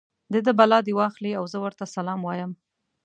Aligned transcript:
د 0.33 0.35
ده 0.45 0.51
بلا 0.59 0.79
دې 0.87 0.93
واخلي 0.99 1.31
او 1.39 1.43
زه 1.51 1.57
ورته 1.61 1.83
سلام 1.95 2.19
وایم. 2.23 2.51